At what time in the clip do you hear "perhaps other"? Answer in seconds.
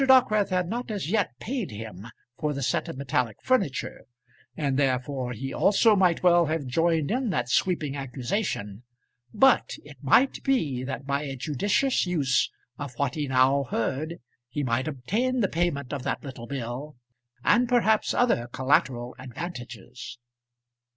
17.69-18.47